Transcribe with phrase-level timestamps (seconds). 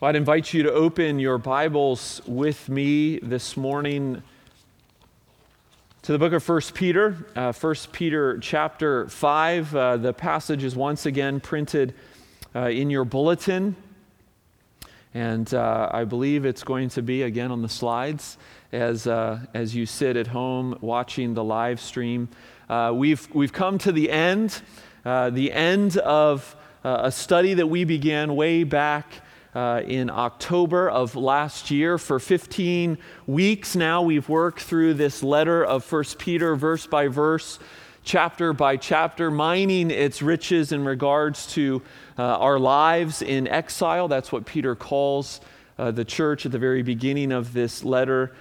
[0.00, 4.22] Well, I'd invite you to open your Bibles with me this morning
[6.00, 9.76] to the book of 1 Peter, uh, 1 Peter chapter 5.
[9.76, 11.92] Uh, the passage is once again printed
[12.56, 13.76] uh, in your bulletin.
[15.12, 18.38] And uh, I believe it's going to be again on the slides
[18.72, 22.30] as, uh, as you sit at home watching the live stream.
[22.70, 24.62] Uh, we've, we've come to the end,
[25.04, 29.24] the end of a study that we began way back
[29.54, 31.98] uh, in October of last year.
[31.98, 37.58] For 15 weeks now, we've worked through this letter of 1 Peter, verse by verse,
[38.04, 41.82] chapter by chapter, mining its riches in regards to
[42.18, 44.08] uh, our lives in exile.
[44.08, 45.40] That's what Peter calls
[45.78, 48.34] uh, the church at the very beginning of this letter.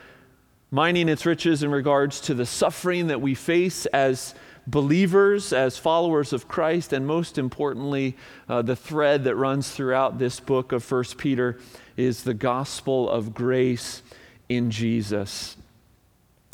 [0.72, 4.36] Mining its riches in regards to the suffering that we face as
[4.70, 8.16] believers, as followers of Christ, and most importantly,
[8.48, 11.60] uh, the thread that runs throughout this book of 1 Peter
[11.98, 14.04] is the gospel of grace
[14.48, 15.58] in Jesus.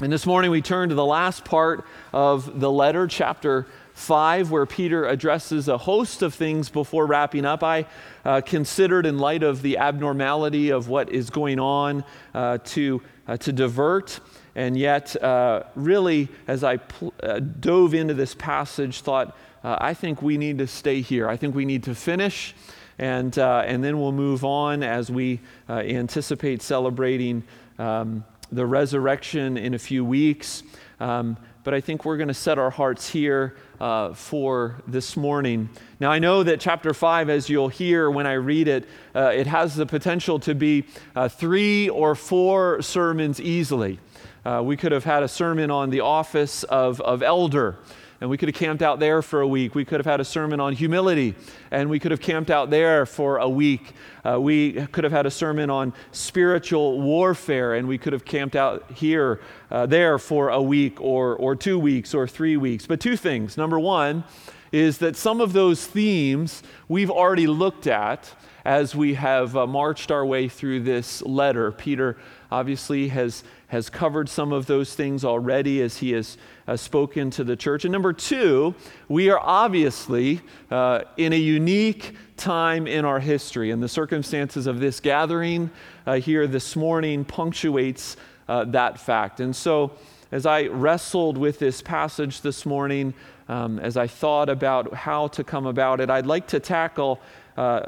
[0.01, 4.65] And this morning we turn to the last part of the letter, chapter 5, where
[4.65, 7.63] Peter addresses a host of things before wrapping up.
[7.63, 7.85] I
[8.23, 13.37] uh, considered, in light of the abnormality of what is going on, uh, to, uh,
[13.37, 14.19] to divert
[14.55, 19.93] and yet, uh, really, as I pl- uh, dove into this passage, thought, uh, I
[19.93, 21.27] think we need to stay here.
[21.27, 22.55] I think we need to finish,
[22.97, 27.43] and, uh, and then we'll move on as we uh, anticipate celebrating
[27.77, 30.63] um, the resurrection in a few weeks.
[30.99, 35.67] Um, but I think we're going to set our hearts here uh, for this morning.
[35.99, 39.47] Now, I know that chapter 5, as you'll hear when I read it, uh, it
[39.47, 43.99] has the potential to be uh, three or four sermons easily.
[44.45, 47.79] Uh, we could have had a sermon on the office of, of elder,
[48.21, 49.73] and we could have camped out there for a week.
[49.73, 51.33] We could have had a sermon on humility,
[51.71, 53.93] and we could have camped out there for a week.
[54.23, 58.55] Uh, we could have had a sermon on spiritual warfare, and we could have camped
[58.55, 62.85] out here, uh, there for a week, or, or two weeks, or three weeks.
[62.85, 63.57] But two things.
[63.57, 64.23] Number one
[64.71, 68.31] is that some of those themes we've already looked at
[68.65, 71.71] as we have uh, marched our way through this letter.
[71.71, 72.17] Peter
[72.51, 76.37] obviously has has covered some of those things already as he has
[76.75, 77.83] spoken to the church.
[77.83, 78.73] And number two,
[79.09, 80.41] we are obviously
[80.71, 85.69] uh, in a unique time in our history, and the circumstances of this gathering
[86.05, 88.17] uh, here this morning punctuates
[88.47, 89.39] uh, that fact.
[89.39, 89.91] And so,
[90.31, 93.13] as I wrestled with this passage this morning,
[93.47, 97.19] um, as I thought about how to come about it, I'd like to tackle
[97.57, 97.85] uh,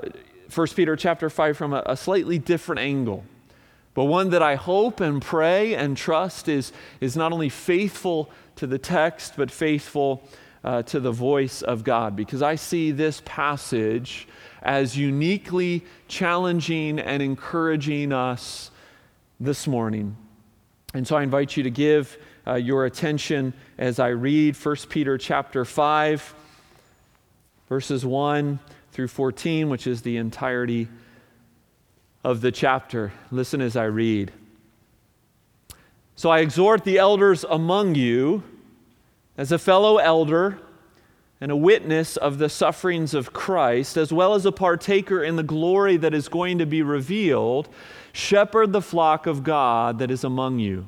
[0.53, 3.23] 1 Peter chapter 5 from a, a slightly different angle
[3.97, 6.71] but one that I hope and pray and trust is,
[7.01, 10.21] is not only faithful to the text, but faithful
[10.63, 12.15] uh, to the voice of God.
[12.15, 14.27] Because I see this passage
[14.61, 18.69] as uniquely challenging and encouraging us
[19.39, 20.15] this morning.
[20.93, 25.17] And so I invite you to give uh, your attention as I read 1 Peter
[25.17, 26.35] chapter 5,
[27.67, 28.59] verses 1
[28.91, 30.87] through 14, which is the entirety
[32.23, 33.13] of the chapter.
[33.31, 34.31] Listen as I read.
[36.15, 38.43] So I exhort the elders among you,
[39.37, 40.57] as a fellow elder
[41.39, 45.43] and a witness of the sufferings of Christ, as well as a partaker in the
[45.43, 47.69] glory that is going to be revealed,
[48.11, 50.87] shepherd the flock of God that is among you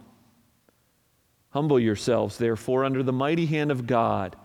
[1.51, 4.35] Humble yourselves, therefore, under the mighty hand of God,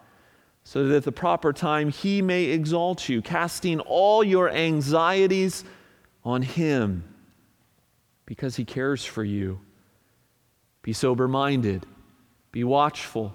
[0.64, 5.64] so that at the proper time he may exalt you, casting all your anxieties
[6.24, 7.04] on him,
[8.26, 9.60] because he cares for you.
[10.82, 11.86] Be sober minded,
[12.52, 13.34] be watchful.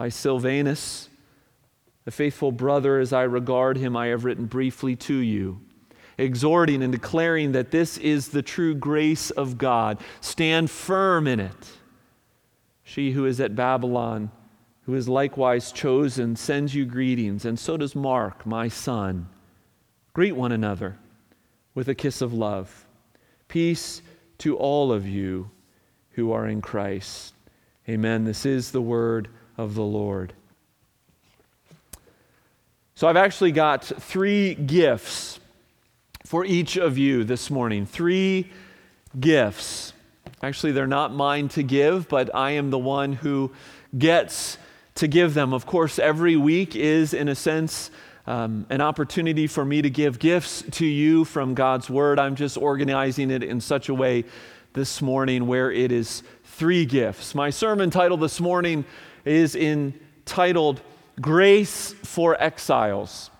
[0.00, 1.10] by Silvanus,
[2.06, 5.60] the faithful brother as I regard him, I have written briefly to you.
[6.16, 9.98] exhorting and declaring that this is the true grace of God.
[10.22, 11.70] Stand firm in it.
[12.82, 14.30] She who is at Babylon,
[14.86, 19.28] who is likewise chosen, sends you greetings, and so does Mark, my son.
[20.14, 20.96] Greet one another
[21.74, 22.86] with a kiss of love.
[23.48, 24.00] Peace
[24.38, 25.50] to all of you
[26.12, 27.34] who are in Christ.
[27.86, 28.24] Amen.
[28.24, 29.28] This is the word
[29.60, 30.32] of the Lord.
[32.94, 35.38] So I've actually got three gifts
[36.24, 37.84] for each of you this morning.
[37.84, 38.50] Three
[39.18, 39.92] gifts.
[40.42, 43.52] Actually, they're not mine to give, but I am the one who
[43.98, 44.56] gets
[44.94, 45.52] to give them.
[45.52, 47.90] Of course, every week is, in a sense,
[48.26, 52.18] um, an opportunity for me to give gifts to you from God's Word.
[52.18, 54.24] I'm just organizing it in such a way
[54.72, 57.34] this morning where it is three gifts.
[57.34, 58.86] My sermon title this morning
[59.30, 60.80] is entitled
[61.20, 63.30] Grace for Exiles.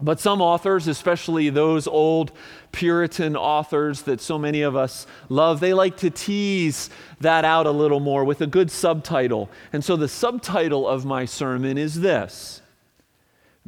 [0.00, 2.32] But some authors, especially those old
[2.72, 6.90] Puritan authors that so many of us love, they like to tease
[7.20, 9.48] that out a little more with a good subtitle.
[9.72, 12.60] And so the subtitle of my sermon is this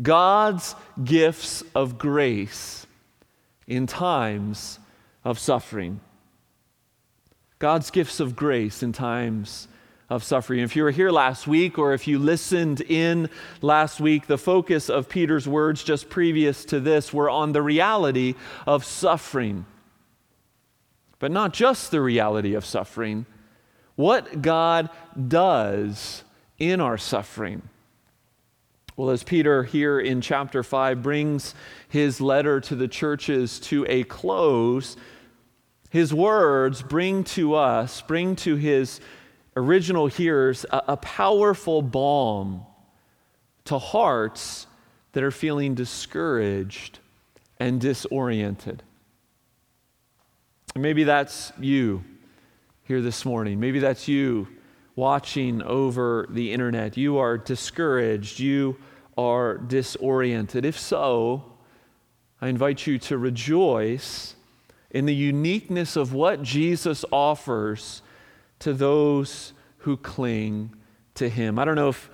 [0.02, 0.74] God's
[1.04, 2.86] gifts of grace
[3.66, 4.78] in times
[5.24, 6.00] of suffering.
[7.60, 9.68] God's gifts of grace in times
[10.10, 10.60] of suffering.
[10.60, 13.30] If you were here last week or if you listened in
[13.62, 18.34] last week, the focus of Peter's words just previous to this were on the reality
[18.66, 19.66] of suffering.
[21.18, 23.26] But not just the reality of suffering,
[23.96, 24.90] what God
[25.28, 26.24] does
[26.58, 27.62] in our suffering.
[28.96, 31.54] Well, as Peter here in chapter 5 brings
[31.88, 34.96] his letter to the churches to a close,
[35.90, 39.00] his words bring to us, bring to his
[39.56, 42.64] original hearers a, a powerful balm
[43.64, 44.66] to hearts
[45.12, 46.98] that are feeling discouraged
[47.58, 48.82] and disoriented.
[50.76, 52.04] maybe that's you
[52.82, 53.60] here this morning.
[53.60, 54.48] Maybe that's you
[54.96, 58.76] watching over the internet, you are discouraged, you
[59.16, 60.64] are disoriented.
[60.64, 61.44] If so,
[62.40, 64.34] I invite you to rejoice
[64.90, 68.02] in the uniqueness of what Jesus offers
[68.60, 70.74] to those who cling
[71.14, 71.58] to him.
[71.58, 72.10] I don't know if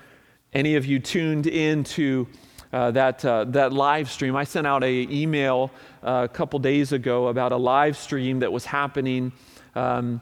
[0.53, 2.27] any of you tuned in to
[2.73, 4.37] uh, that, uh, that live stream.
[4.37, 5.71] I sent out an email
[6.03, 9.33] uh, a couple days ago about a live stream that was happening
[9.75, 10.21] um,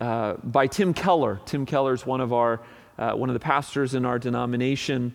[0.00, 1.40] uh, by Tim Keller.
[1.44, 2.60] Tim Keller is one of our
[2.96, 5.12] uh, one of the pastors in our denomination.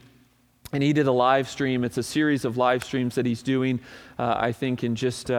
[0.74, 1.84] And he did a live stream.
[1.84, 3.80] It's a series of live streams that he's doing,
[4.20, 5.32] uh, I think, in just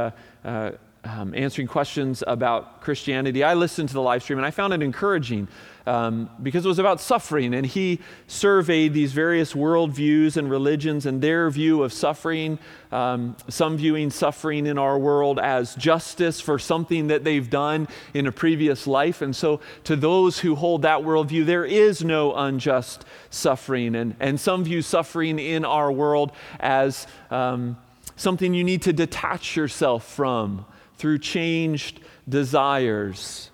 [1.04, 3.42] um, answering questions about Christianity.
[3.42, 5.48] I listened to the live stream and I found it encouraging
[5.86, 7.54] um, because it was about suffering.
[7.54, 12.58] And he surveyed these various worldviews and religions and their view of suffering.
[12.92, 18.26] Um, some viewing suffering in our world as justice for something that they've done in
[18.26, 19.22] a previous life.
[19.22, 23.94] And so, to those who hold that worldview, there is no unjust suffering.
[23.94, 27.78] And, and some view suffering in our world as um,
[28.16, 30.66] something you need to detach yourself from
[31.00, 31.98] through changed
[32.28, 33.50] desires.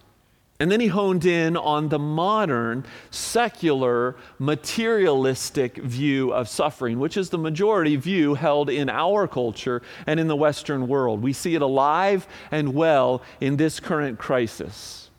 [0.59, 7.31] And then he honed in on the modern, secular, materialistic view of suffering, which is
[7.31, 11.23] the majority view held in our culture and in the Western world.
[11.23, 15.11] We see it alive and well in this current crisis.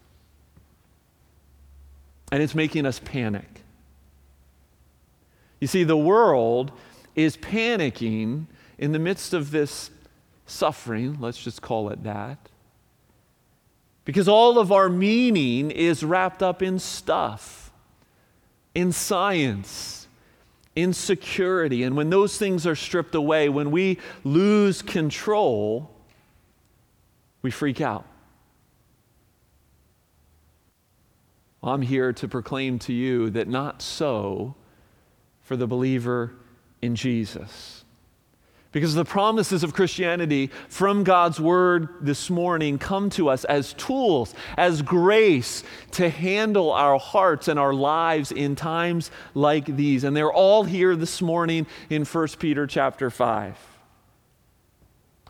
[2.32, 3.64] And it's making us panic.
[5.62, 6.74] You see, the world
[7.16, 9.92] is panicking in the midst of this
[10.48, 12.50] suffering, let's just call it that.
[14.06, 17.72] Because all of our meaning is wrapped up in stuff,
[18.74, 20.08] in science,
[20.76, 21.84] in security.
[21.84, 25.92] And when those things are stripped away, when we lose control,
[27.42, 28.06] we freak out.
[31.62, 34.56] I'm here to proclaim to you that not so
[35.42, 36.34] for the believer
[36.82, 37.84] in Jesus.
[38.78, 44.36] Because the promises of Christianity from God's word this morning come to us as tools,
[44.56, 50.04] as grace to handle our hearts and our lives in times like these.
[50.04, 53.58] And they're all here this morning in 1 Peter chapter 5.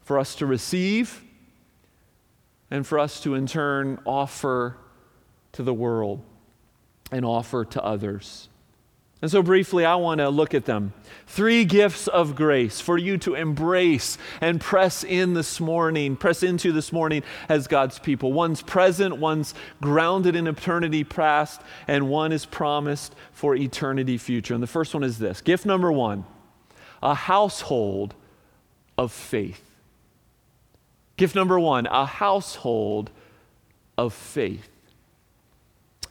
[0.02, 1.24] For us to receive
[2.70, 4.76] and for us to in turn offer
[5.54, 6.22] to the world
[7.14, 8.50] and offer to others.
[9.20, 10.94] And so, briefly, I want to look at them.
[11.26, 16.72] Three gifts of grace for you to embrace and press in this morning, press into
[16.72, 18.32] this morning as God's people.
[18.32, 24.54] One's present, one's grounded in eternity past, and one is promised for eternity future.
[24.54, 26.24] And the first one is this gift number one
[27.02, 28.14] a household
[29.00, 29.64] of faith.
[31.16, 33.10] Gift number one a household
[33.98, 34.70] of faith.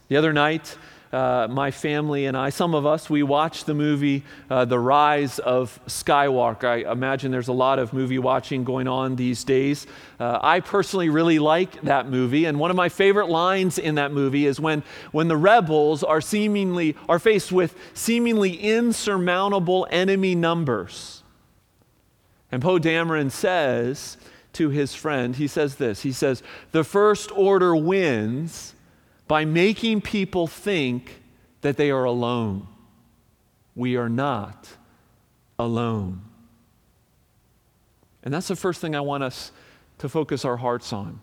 [0.08, 0.76] The other night,
[1.12, 5.38] uh, my family and I, some of us, we watched the movie uh, The Rise
[5.38, 6.64] of Skywalker.
[6.64, 9.86] I imagine there's a lot of movie watching going on these days.
[10.18, 14.12] Uh, I personally really like that movie, and one of my favorite lines in that
[14.12, 14.82] movie is when,
[15.12, 21.22] when the rebels are seemingly are faced with seemingly insurmountable enemy numbers.
[22.52, 24.16] And Poe Dameron says
[24.54, 28.74] to his friend, he says this, he says, the first order wins
[29.28, 31.22] by making people think
[31.60, 32.66] that they are alone.
[33.74, 34.68] We are not
[35.58, 36.22] alone.
[38.22, 39.52] And that's the first thing I want us
[39.98, 41.20] to focus our hearts on.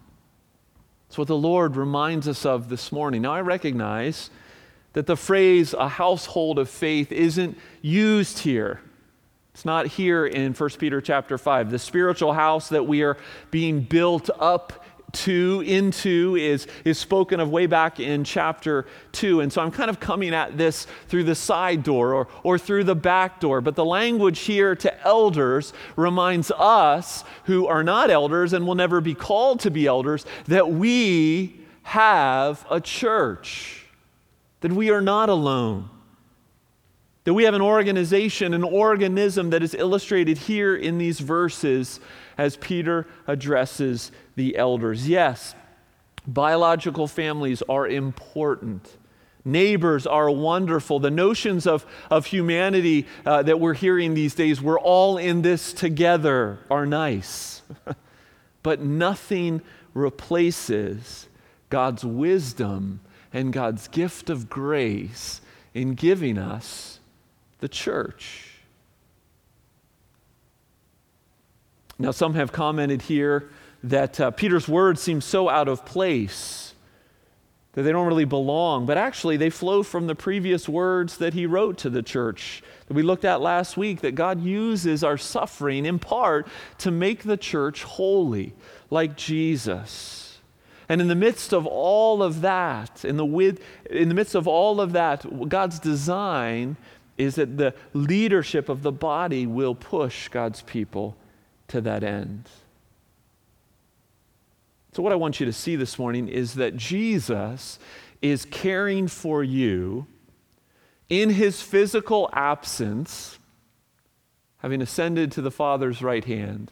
[1.08, 3.22] It's what the Lord reminds us of this morning.
[3.22, 4.30] Now, I recognize
[4.94, 8.82] that the phrase a household of faith isn't used here.
[9.54, 11.70] It's not here in 1 Peter chapter 5.
[11.70, 13.18] The spiritual house that we are
[13.52, 14.84] being built up
[15.14, 19.42] to into is, is spoken of way back in chapter 2.
[19.42, 22.84] And so I'm kind of coming at this through the side door or, or through
[22.84, 23.62] the back door.
[23.62, 29.02] But the language here to elders reminds us who are not elders and will never
[29.02, 33.86] be called to be elders that we have a church,
[34.62, 35.90] that we are not alone.
[37.26, 42.02] That we have an organization, an organism that is illustrated here in these verses
[42.38, 45.08] as Peter addresses the elders.
[45.08, 45.56] Yes,
[46.28, 48.98] biological families are important.
[49.46, 51.00] Neighbors are wonderful.
[51.00, 55.74] The notions of, of humanity uh, that we're hearing these days, we're all in this
[55.74, 57.62] together, are nice.
[58.64, 59.62] but nothing
[59.94, 61.28] replaces
[61.70, 63.02] God's wisdom
[63.34, 65.42] and God's gift of grace
[65.74, 67.00] in giving us
[67.60, 68.50] the church.
[72.00, 73.50] Now, some have commented here
[73.84, 76.74] that uh, Peter's words seem so out of place
[77.74, 81.46] that they don't really belong, but actually they flow from the previous words that he
[81.46, 85.86] wrote to the church that we looked at last week that God uses our suffering
[85.86, 86.48] in part
[86.80, 88.54] to make the church holy,
[88.92, 90.40] like Jesus.
[90.88, 94.48] And in the midst of all of that, in the, with, in the midst of
[94.48, 96.78] all of that, God's design
[97.18, 101.16] is that the leadership of the body will push God's people
[101.70, 102.50] to that end.
[104.94, 107.80] So, what I want you to see this morning is that Jesus
[108.22, 110.06] is caring for you
[111.10, 113.40] in his physical absence,
[114.58, 116.72] having ascended to the Father's right hand,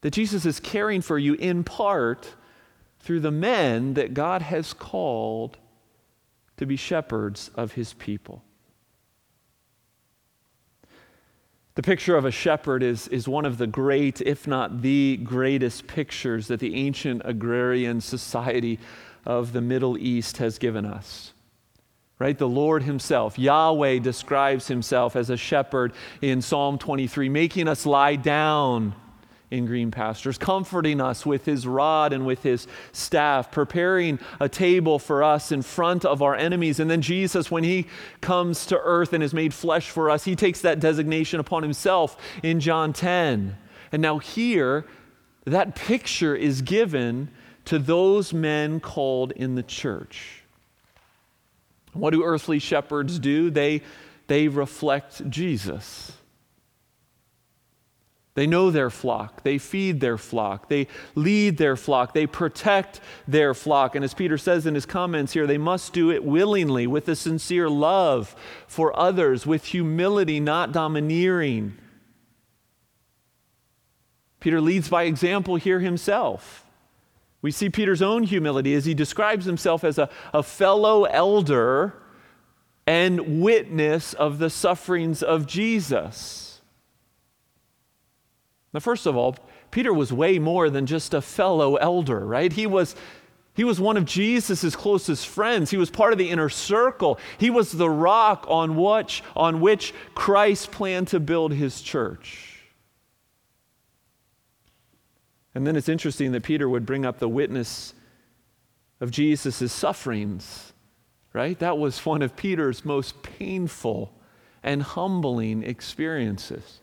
[0.00, 2.34] that Jesus is caring for you in part
[3.00, 5.58] through the men that God has called
[6.56, 8.42] to be shepherds of his people.
[11.76, 15.86] The picture of a shepherd is, is one of the great, if not the greatest
[15.86, 18.78] pictures that the ancient agrarian society
[19.26, 21.34] of the Middle East has given us.
[22.18, 22.38] Right?
[22.38, 25.92] The Lord Himself, Yahweh, describes Himself as a shepherd
[26.22, 28.94] in Psalm 23, making us lie down
[29.56, 34.98] in green pastures, comforting us with his rod and with his staff, preparing a table
[34.98, 36.78] for us in front of our enemies.
[36.78, 37.86] And then Jesus, when he
[38.20, 42.16] comes to earth and is made flesh for us, he takes that designation upon himself
[42.42, 43.56] in John 10.
[43.92, 44.84] And now, here,
[45.44, 47.30] that picture is given
[47.66, 50.42] to those men called in the church.
[51.92, 53.50] What do earthly shepherds do?
[53.50, 53.82] They,
[54.26, 56.12] they reflect Jesus.
[58.36, 59.42] They know their flock.
[59.44, 60.68] They feed their flock.
[60.68, 62.12] They lead their flock.
[62.12, 63.96] They protect their flock.
[63.96, 67.16] And as Peter says in his comments here, they must do it willingly, with a
[67.16, 71.78] sincere love for others, with humility, not domineering.
[74.38, 76.66] Peter leads by example here himself.
[77.40, 81.94] We see Peter's own humility as he describes himself as a, a fellow elder
[82.86, 86.45] and witness of the sufferings of Jesus.
[88.72, 89.36] Now, first of all,
[89.70, 92.52] Peter was way more than just a fellow elder, right?
[92.52, 92.94] He was,
[93.54, 95.70] he was one of Jesus' closest friends.
[95.70, 97.18] He was part of the inner circle.
[97.38, 102.64] He was the rock on which, on which Christ planned to build his church.
[105.54, 107.94] And then it's interesting that Peter would bring up the witness
[109.00, 110.74] of Jesus' sufferings,
[111.32, 111.58] right?
[111.58, 114.12] That was one of Peter's most painful
[114.62, 116.80] and humbling experiences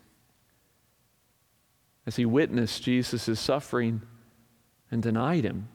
[2.06, 4.02] as he witnessed Jesus' suffering
[4.90, 5.68] and denied him.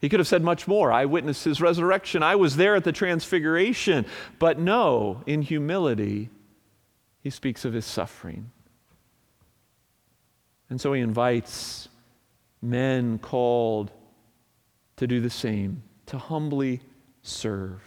[0.00, 0.90] He could have said much more.
[0.90, 2.22] I witnessed his resurrection.
[2.22, 4.06] I was there at the transfiguration.
[4.38, 6.30] But no, in humility,
[7.20, 8.50] he speaks of his suffering.
[10.70, 11.88] And so he invites
[12.62, 13.90] men called
[14.96, 16.80] to do the same, to humbly
[17.22, 17.82] serve.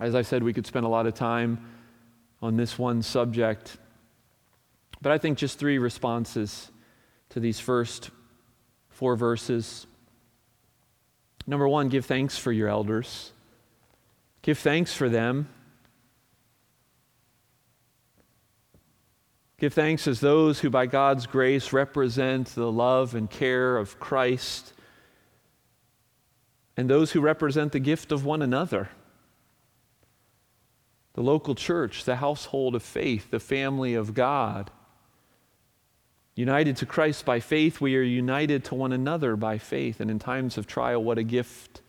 [0.00, 1.64] As I said, we could spend a lot of time
[2.42, 3.78] on this one subject,
[5.00, 6.70] but I think just three responses
[7.30, 8.10] to these first
[8.88, 9.86] four verses.
[11.46, 13.32] Number one, give thanks for your elders.
[14.42, 15.48] Give thanks for them.
[19.58, 24.74] Give thanks as those who, by God's grace, represent the love and care of Christ
[26.76, 28.90] and those who represent the gift of one another.
[31.14, 34.70] The local church, the household of faith, the family of God.
[36.36, 40.00] United to Christ by faith, we are united to one another by faith.
[40.00, 41.80] And in times of trial, what a gift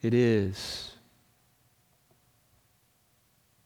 [0.00, 0.92] it is.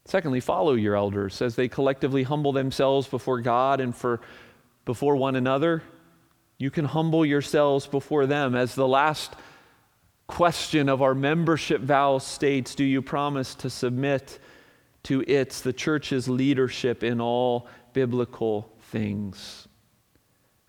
[0.07, 4.21] Secondly, follow your elders as they collectively humble themselves before God and for
[4.85, 5.83] before one another.
[6.59, 8.55] You can humble yourselves before them.
[8.55, 9.35] As the last
[10.27, 14.39] question of our membership vow states, do you promise to submit
[15.05, 19.69] to its, the church's leadership in all biblical things?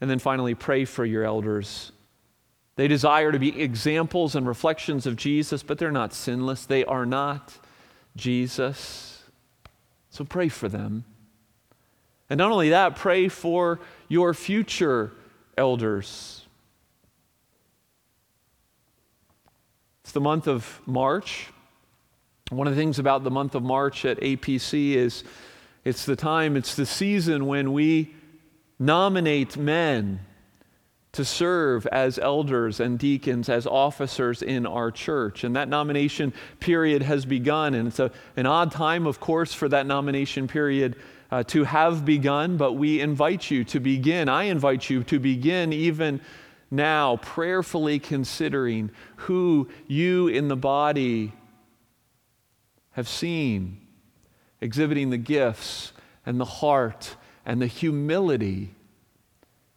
[0.03, 1.93] And then finally, pray for your elders.
[2.75, 6.65] They desire to be examples and reflections of Jesus, but they're not sinless.
[6.65, 7.57] They are not
[8.17, 9.23] Jesus.
[10.09, 11.05] So pray for them.
[12.29, 13.79] And not only that, pray for
[14.09, 15.13] your future
[15.57, 16.45] elders.
[20.03, 21.47] It's the month of March.
[22.49, 25.23] One of the things about the month of March at APC is
[25.85, 28.13] it's the time, it's the season when we
[28.85, 30.19] nominate men
[31.13, 35.43] to serve as elders and deacons, as officers in our church.
[35.43, 37.75] And that nomination period has begun.
[37.75, 40.95] And it's a, an odd time, of course, for that nomination period
[41.31, 44.27] uh, to have begun, but we invite you to begin.
[44.27, 46.19] I invite you to begin even
[46.71, 51.33] now, prayerfully considering who you in the body
[52.91, 53.79] have seen,
[54.61, 55.93] exhibiting the gifts
[56.25, 57.15] and the heart
[57.45, 58.73] and the humility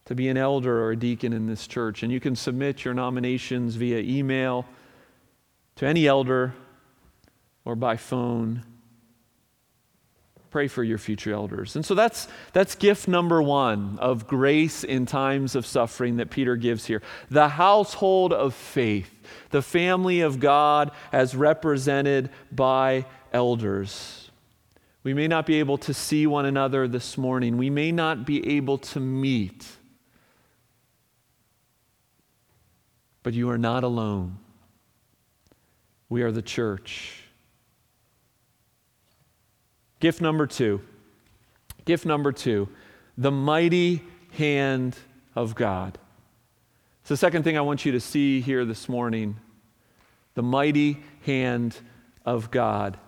[0.07, 2.03] to be an elder or a deacon in this church.
[2.03, 4.65] And you can submit your nominations via email
[5.77, 6.55] to any elder
[7.65, 8.65] or by phone.
[10.51, 11.75] Pray for your future elders.
[11.75, 16.57] And so that's, that's gift number one of grace in times of suffering that Peter
[16.57, 17.03] gives here.
[17.29, 19.13] The household of faith,
[19.51, 24.26] the family of God as represented by elders.
[25.07, 27.59] We may not be able to see one another this morning.
[27.59, 29.64] We may not be able to meet.
[33.23, 34.38] But you are not alone.
[36.09, 37.23] We are the church.
[40.01, 40.81] Gift number two.
[41.85, 42.69] Gift number two
[43.16, 44.99] the mighty hand
[45.37, 45.99] of God.
[47.03, 49.37] It's the second thing I want you to see here this morning
[50.35, 51.79] the mighty hand
[52.25, 52.99] of God.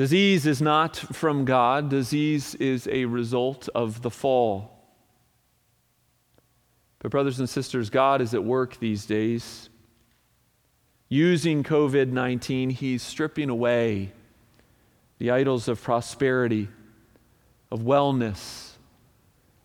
[0.00, 4.82] Disease is not from God, disease is a result of the fall.
[7.00, 9.68] But, brothers and sisters, God is at work these days.
[11.10, 14.12] Using COVID 19, He's stripping away
[15.18, 16.70] the idols of prosperity,
[17.70, 18.70] of wellness,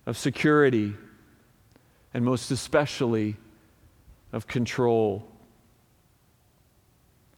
[0.06, 0.96] of security,
[2.14, 3.38] and most especially
[4.34, 5.26] of control.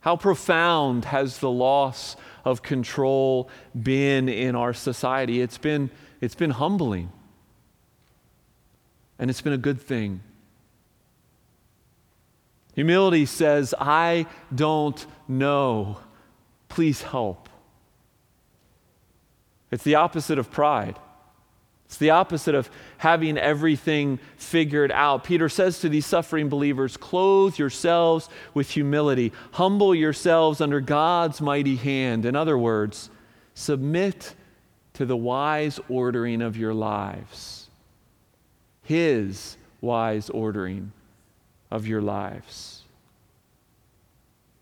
[0.08, 2.16] How profound has the loss
[2.46, 5.42] of control been in our society?
[5.42, 5.90] It's been,
[6.22, 7.12] it's been humbling.
[9.20, 10.22] And it's been a good thing.
[12.76, 16.00] Humility says, I don't know.
[16.70, 17.50] Please help.
[19.72, 20.98] It's the opposite of pride.
[21.88, 25.24] It's the opposite of having everything figured out.
[25.24, 31.78] Peter says to these suffering believers clothe yourselves with humility, humble yourselves under God's mighty
[31.78, 32.26] hand.
[32.26, 33.10] In other words,
[33.54, 34.36] submit
[34.94, 37.70] to the wise ordering of your lives.
[38.84, 40.92] His wise ordering
[41.72, 42.82] of your lives.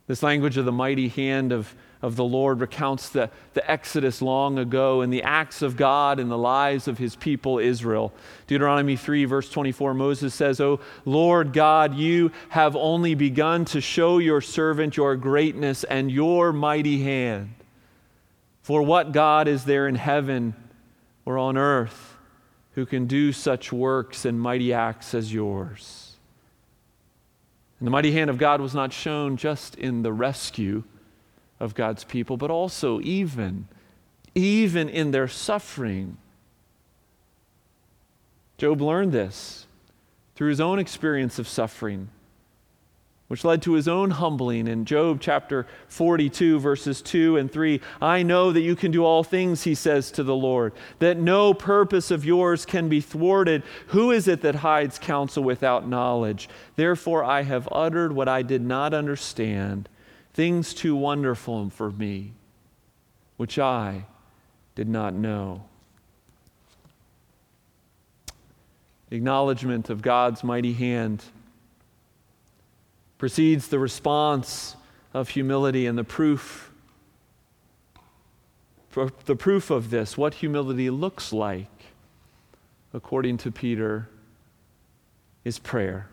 [0.08, 1.74] This language of the mighty hand of,
[2.06, 6.30] of the Lord recounts the, the Exodus long ago and the acts of God in
[6.30, 8.14] the lives of his people Israel.
[8.48, 14.18] Deuteronomy 3, verse 24, Moses says, O Lord God, you have only begun to show
[14.20, 17.54] your servant your greatness and your mighty hand.
[18.62, 20.56] For what God is there in heaven
[21.26, 22.16] or on earth?
[22.76, 26.18] who can do such works and mighty acts as yours.
[27.80, 30.84] And the mighty hand of God was not shown just in the rescue
[31.60, 33.68] of God's people, but also even,
[34.34, 36.18] even in their suffering.
[38.58, 39.68] Job learned this
[40.36, 42.10] through his own experience of suffering
[43.28, 47.82] which led to his own humbling in Job chapter 42, verses 2 and 3.
[48.00, 51.54] I know that you can do all things, he says to the Lord, that no
[51.54, 53.64] purpose of yours can be thwarted.
[53.88, 56.48] Who is it that hides counsel without knowledge?
[56.76, 59.90] Therefore, I have uttered what I did not understand,
[60.36, 62.34] things too wonderful for me,
[63.38, 64.06] which I
[64.76, 65.64] did not know.
[69.10, 71.24] Acknowledgement of God's mighty hand
[73.18, 74.76] precedes the response
[75.14, 76.72] of humility and the proof
[79.26, 81.68] the proof of this what humility looks like
[82.94, 84.08] according to Peter
[85.44, 86.08] is prayer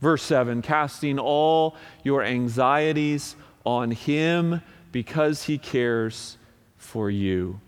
[0.00, 6.38] verse 7 casting all your anxieties on him because he cares
[6.76, 7.60] for you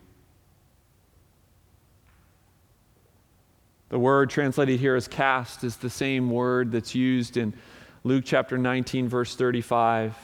[3.90, 7.52] the word translated here as cast is the same word that's used in
[8.04, 10.16] Luke chapter 19, verse 35.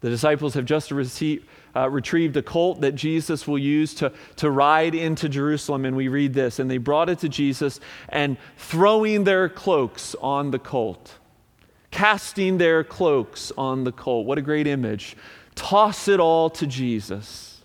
[0.00, 4.50] The disciples have just received, uh, retrieved a colt that Jesus will use to, to
[4.50, 6.58] ride into Jerusalem, and we read this.
[6.58, 11.18] And they brought it to Jesus, and throwing their cloaks on the colt,
[11.90, 14.26] casting their cloaks on the colt.
[14.26, 15.16] What a great image.
[15.54, 17.62] Toss it all to Jesus.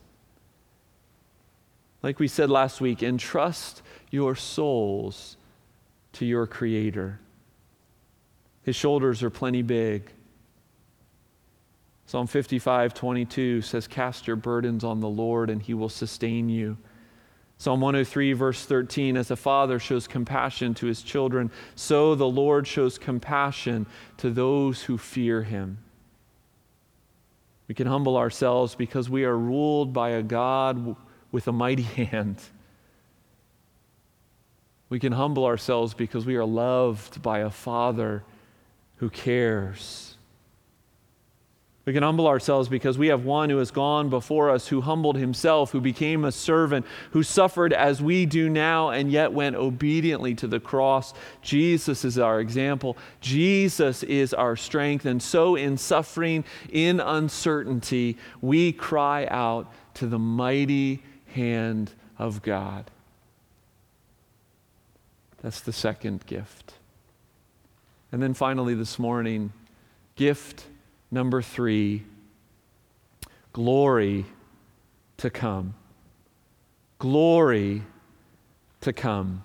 [2.04, 5.36] Like we said last week, entrust your souls
[6.14, 7.20] to your Creator.
[8.64, 10.12] His shoulders are plenty big.
[12.08, 16.78] Psalm 55, 22 says, Cast your burdens on the Lord, and he will sustain you.
[17.58, 22.66] Psalm 103, verse 13 As a father shows compassion to his children, so the Lord
[22.66, 23.86] shows compassion
[24.18, 25.80] to those who fear him.
[27.68, 30.96] We can humble ourselves because we are ruled by a God
[31.34, 32.42] with a mighty hand.
[34.88, 38.24] We can humble ourselves because we are loved by a father
[38.96, 40.17] who cares.
[41.88, 45.16] We can humble ourselves because we have one who has gone before us, who humbled
[45.16, 50.36] himself, who became a servant, who suffered as we do now, and yet went obediently
[50.36, 51.14] to the cross.
[51.42, 52.98] Jesus is our example.
[53.22, 55.06] Jesus is our strength.
[55.06, 62.92] And so, in suffering, in uncertainty, we cry out to the mighty hand of God.
[65.42, 66.74] That's the second gift.
[68.12, 69.54] And then finally, this morning,
[70.18, 70.66] gift
[71.12, 72.04] number three
[73.54, 74.26] glory
[75.18, 75.74] to come.
[77.00, 77.84] Glory
[78.82, 79.44] to come.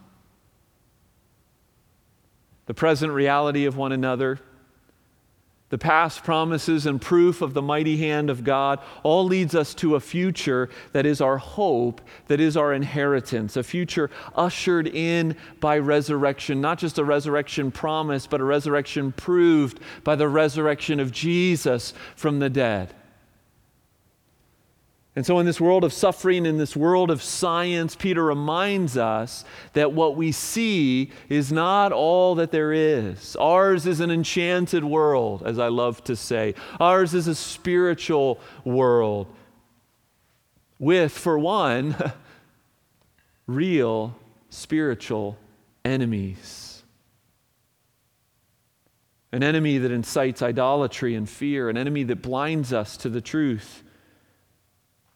[2.66, 4.38] The present reality of one another
[5.73, 9.95] the past promises and proof of the mighty hand of God all leads us to
[9.95, 15.79] a future that is our hope, that is our inheritance, a future ushered in by
[15.79, 21.95] resurrection, not just a resurrection promise, but a resurrection proved by the resurrection of Jesus
[22.17, 22.95] from the dead.
[25.14, 29.44] And so, in this world of suffering, in this world of science, Peter reminds us
[29.75, 33.37] that what we see is not all that there is.
[33.37, 36.55] Ours is an enchanted world, as I love to say.
[36.81, 39.27] Ours is a spiritual world
[40.79, 41.94] with, for one,
[43.46, 44.16] real
[44.48, 45.37] spiritual
[45.85, 46.85] enemies.
[49.31, 53.83] An enemy that incites idolatry and fear, an enemy that blinds us to the truth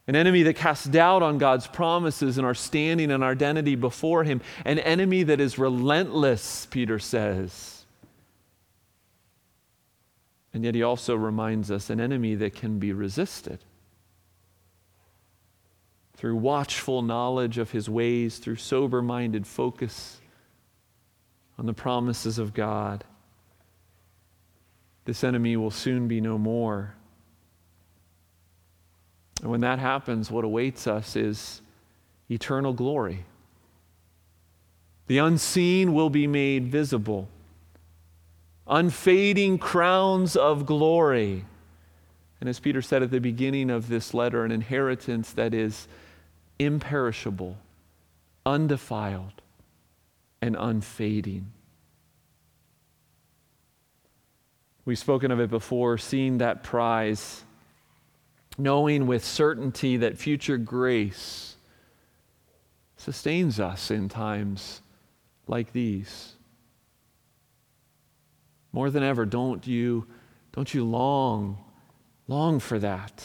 [0.06, 4.24] an enemy that casts doubt on God's promises and our standing and our identity before
[4.24, 7.76] Him, an enemy that is relentless, Peter says.
[10.56, 13.58] And yet he also reminds us an enemy that can be resisted
[16.16, 20.18] through watchful knowledge of his ways, through sober minded focus
[21.58, 23.04] on the promises of God.
[25.04, 26.95] This enemy will soon be no more.
[29.42, 31.60] And when that happens, what awaits us is
[32.30, 33.24] eternal glory.
[35.06, 37.28] The unseen will be made visible,
[38.66, 41.44] unfading crowns of glory.
[42.40, 45.86] And as Peter said at the beginning of this letter, an inheritance that is
[46.58, 47.56] imperishable,
[48.44, 49.42] undefiled,
[50.42, 51.52] and unfading.
[54.84, 57.42] We've spoken of it before, seeing that prize
[58.58, 61.56] knowing with certainty that future grace
[62.96, 64.80] sustains us in times
[65.46, 66.32] like these.
[68.72, 70.06] More than ever, don't you,
[70.52, 71.58] don't you long,
[72.28, 73.24] long for that?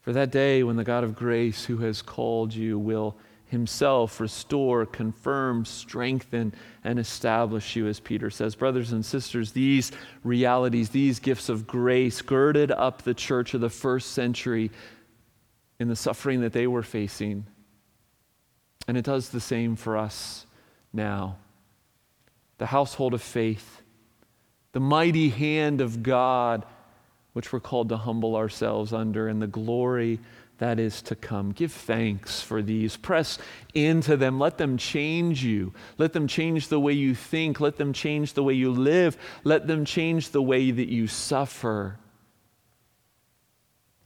[0.00, 3.16] For that day when the God of grace who has called you will
[3.52, 8.54] himself restore, confirm, strengthen, and establish you, as Peter says.
[8.54, 9.92] Brothers and sisters, these
[10.24, 14.70] realities, these gifts of grace girded up the church of the first century
[15.78, 17.44] in the suffering that they were facing.
[18.88, 20.46] And it does the same for us
[20.90, 21.36] now.
[22.56, 23.82] The household of faith,
[24.72, 26.64] the mighty hand of God,
[27.34, 30.20] which we're called to humble ourselves under, and the glory
[30.62, 31.50] that is to come.
[31.50, 32.96] Give thanks for these.
[32.96, 33.36] Press
[33.74, 34.38] into them.
[34.38, 35.74] Let them change you.
[35.98, 37.58] Let them change the way you think.
[37.58, 39.16] Let them change the way you live.
[39.42, 41.98] Let them change the way that you suffer.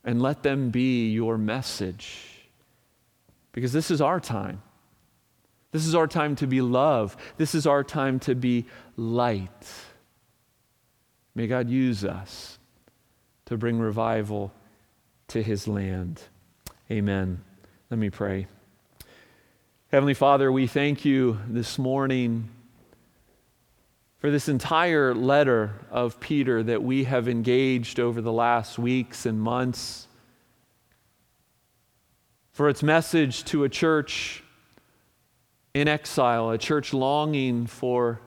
[0.02, 2.22] And let them be your message.
[3.52, 4.62] Because this is our time.
[5.72, 7.18] This is our time to be love.
[7.36, 8.64] This is our time to be
[8.96, 9.68] light.
[11.34, 12.58] May God use us
[13.44, 14.54] to bring revival
[15.28, 16.22] to his land.
[16.88, 17.42] Amen.
[17.90, 18.46] Let me pray.
[19.90, 22.49] Heavenly Father, we thank you this morning
[24.18, 29.40] for this entire letter of Peter that we have engaged over the last weeks and
[29.40, 30.07] months,
[32.53, 34.44] for its message to a church
[35.75, 38.20] in exile, a church longing for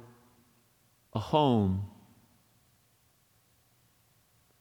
[1.14, 1.86] a home.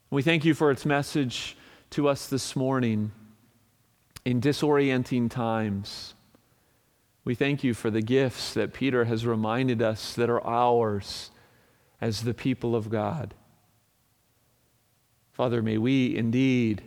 [0.09, 1.57] We thank you for its message
[1.91, 3.11] to us this morning
[4.29, 6.13] in disorienting times.
[7.25, 11.31] We thank you for the gifts that Peter has reminded us that are ours
[11.99, 13.33] as the people of God.
[15.33, 16.83] Father, may we indeed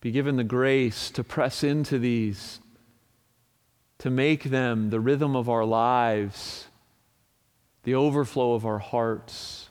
[0.00, 2.60] be given the grace to press into these,
[3.98, 6.68] to make them the rhythm of our lives,
[7.82, 9.70] the overflow of our hearts,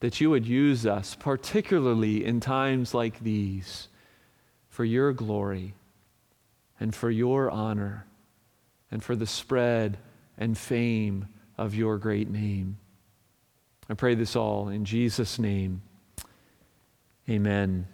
[0.00, 3.88] that you would use us, particularly in times like these
[4.80, 5.74] for your glory
[6.80, 8.06] and for your honor
[8.90, 9.98] and for the spread
[10.38, 12.78] and fame of your great name.
[13.90, 15.82] I pray this all in Jesus' name.
[17.28, 17.88] Amen.